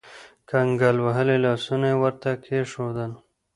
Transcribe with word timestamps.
کنګل 0.49 0.97
وهلي 1.01 1.37
لاسونه 1.45 1.87
يې 1.91 1.97
ورته 2.01 2.29
کېښودل. 2.43 3.11